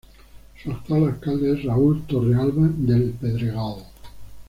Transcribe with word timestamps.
Su 0.63 0.71
actual 0.71 1.03
alcalde 1.09 1.53
es 1.53 1.63
Raúl 1.63 2.01
Torrealba 2.07 2.67
del 2.75 3.11
Pedregal. 3.21 3.83